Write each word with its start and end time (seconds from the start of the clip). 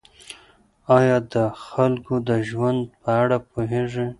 آیا 0.97 1.17
د 1.33 1.35
خلکو 1.65 2.13
د 2.29 2.31
ژوند 2.49 2.81
په 3.01 3.09
اړه 3.21 3.37
پوهېږئ؟ 3.49 4.07